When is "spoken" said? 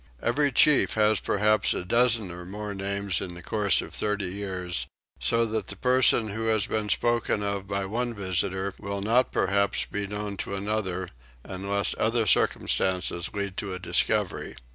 6.89-7.43